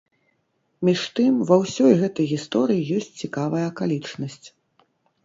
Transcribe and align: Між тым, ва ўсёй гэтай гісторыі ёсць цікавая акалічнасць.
Між 0.87 1.01
тым, 1.19 1.33
ва 1.49 1.55
ўсёй 1.63 1.93
гэтай 2.01 2.25
гісторыі 2.31 2.87
ёсць 3.01 3.11
цікавая 3.21 3.61
акалічнасць. 3.71 4.43